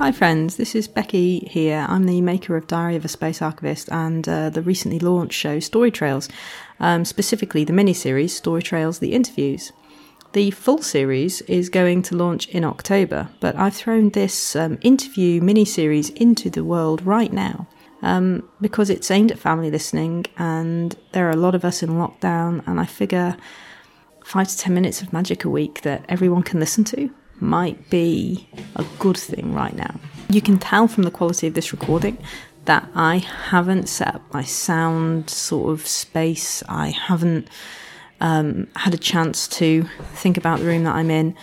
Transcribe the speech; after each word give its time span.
Hi, 0.00 0.12
friends. 0.12 0.56
This 0.56 0.74
is 0.74 0.88
Becky 0.88 1.40
here. 1.40 1.84
I'm 1.86 2.06
the 2.06 2.22
maker 2.22 2.56
of 2.56 2.66
Diary 2.66 2.96
of 2.96 3.04
a 3.04 3.08
Space 3.08 3.42
Archivist 3.42 3.92
and 3.92 4.26
uh, 4.26 4.48
the 4.48 4.62
recently 4.62 4.98
launched 4.98 5.38
show 5.38 5.60
Story 5.60 5.90
Trails, 5.90 6.26
um, 6.80 7.04
specifically 7.04 7.64
the 7.64 7.74
mini 7.74 7.92
series 7.92 8.34
Story 8.34 8.62
Trails 8.62 9.00
The 9.00 9.12
Interviews. 9.12 9.72
The 10.32 10.52
full 10.52 10.80
series 10.80 11.42
is 11.42 11.68
going 11.68 12.00
to 12.04 12.16
launch 12.16 12.48
in 12.48 12.64
October, 12.64 13.28
but 13.40 13.54
I've 13.56 13.76
thrown 13.76 14.08
this 14.08 14.56
um, 14.56 14.78
interview 14.80 15.42
mini 15.42 15.66
series 15.66 16.08
into 16.08 16.48
the 16.48 16.64
world 16.64 17.04
right 17.04 17.30
now 17.30 17.66
um, 18.00 18.48
because 18.58 18.88
it's 18.88 19.10
aimed 19.10 19.30
at 19.30 19.38
family 19.38 19.70
listening 19.70 20.24
and 20.38 20.96
there 21.12 21.28
are 21.28 21.32
a 21.32 21.36
lot 21.36 21.54
of 21.54 21.62
us 21.62 21.82
in 21.82 21.90
lockdown, 21.90 22.66
and 22.66 22.80
I 22.80 22.86
figure 22.86 23.36
five 24.24 24.48
to 24.48 24.56
ten 24.56 24.72
minutes 24.72 25.02
of 25.02 25.12
magic 25.12 25.44
a 25.44 25.50
week 25.50 25.82
that 25.82 26.06
everyone 26.08 26.42
can 26.42 26.58
listen 26.58 26.84
to 26.84 27.10
might 27.40 27.90
be 27.90 28.48
a 28.76 28.84
good 28.98 29.16
thing 29.16 29.54
right 29.54 29.74
now. 29.74 29.94
You 30.28 30.40
can 30.40 30.58
tell 30.58 30.88
from 30.88 31.04
the 31.04 31.10
quality 31.10 31.46
of 31.46 31.54
this 31.54 31.72
recording 31.72 32.18
that 32.66 32.88
I 32.94 33.16
haven't 33.18 33.88
set 33.88 34.14
up 34.14 34.22
my 34.32 34.44
sound 34.44 35.30
sort 35.30 35.72
of 35.72 35.86
space. 35.86 36.62
I 36.68 36.90
haven't 36.90 37.48
um, 38.20 38.68
had 38.76 38.94
a 38.94 38.98
chance 38.98 39.48
to 39.48 39.84
think 40.14 40.36
about 40.36 40.60
the 40.60 40.66
room 40.66 40.84
that 40.84 40.94
I'm 40.94 41.10
in. 41.10 41.34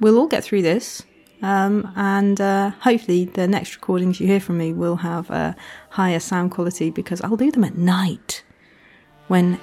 we'll 0.00 0.18
all 0.18 0.26
get 0.26 0.42
through 0.42 0.62
this. 0.62 1.04
Um, 1.40 1.92
and 1.94 2.40
uh, 2.40 2.70
hopefully, 2.70 3.26
the 3.26 3.46
next 3.46 3.76
recordings 3.76 4.18
you 4.18 4.26
hear 4.26 4.40
from 4.40 4.58
me 4.58 4.72
will 4.72 4.96
have 4.96 5.30
a 5.30 5.54
higher 5.90 6.18
sound 6.18 6.50
quality 6.50 6.90
because 6.90 7.20
I'll 7.20 7.36
do 7.36 7.52
them 7.52 7.62
at 7.62 7.76
night 7.76 8.42
when 9.28 9.60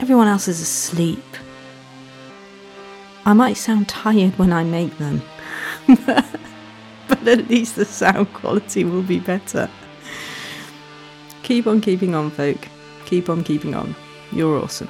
everyone 0.00 0.26
else 0.26 0.48
is 0.48 0.60
asleep. 0.60 1.22
I 3.24 3.32
might 3.32 3.58
sound 3.58 3.88
tired 3.88 4.36
when 4.38 4.52
I 4.52 4.64
make 4.64 4.96
them. 4.98 5.22
at 7.26 7.48
least 7.48 7.76
the 7.76 7.84
sound 7.84 8.32
quality 8.34 8.84
will 8.84 9.02
be 9.02 9.18
better. 9.18 9.68
Keep 11.42 11.66
on 11.66 11.80
keeping 11.80 12.14
on, 12.14 12.30
folk. 12.30 12.68
Keep 13.06 13.30
on 13.30 13.42
keeping 13.42 13.74
on. 13.74 13.94
You're 14.32 14.62
awesome. 14.62 14.88